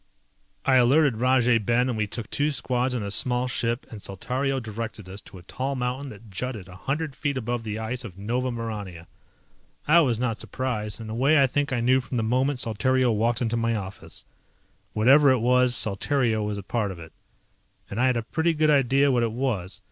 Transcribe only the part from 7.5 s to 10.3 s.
the ice of Nova Maurania. I was